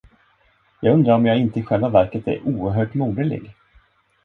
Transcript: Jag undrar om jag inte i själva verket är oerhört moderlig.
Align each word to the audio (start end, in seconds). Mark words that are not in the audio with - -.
Jag 0.81 0.93
undrar 0.93 1.15
om 1.15 1.25
jag 1.25 1.37
inte 1.37 1.59
i 1.59 1.63
själva 1.63 1.89
verket 1.89 2.27
är 2.27 2.41
oerhört 2.47 2.93
moderlig. 2.93 3.55